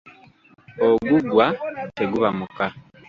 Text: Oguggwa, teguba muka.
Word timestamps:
Oguggwa, 0.87 1.47
teguba 1.95 2.29
muka. 2.37 2.67